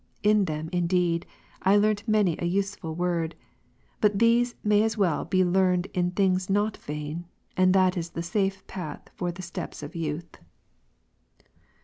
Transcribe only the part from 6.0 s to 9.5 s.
things not vain; and that is the safe path for the